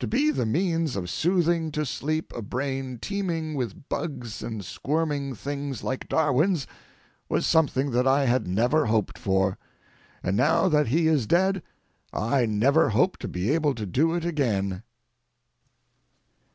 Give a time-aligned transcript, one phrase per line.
[0.00, 5.34] To be the means of soothing to sleep a brain teeming with bugs and squirming
[5.34, 6.66] things like Darwin's
[7.30, 9.56] was something that I had never hoped for,
[10.22, 11.62] and now that he is dead
[12.12, 14.82] I never hope to be able to do it again.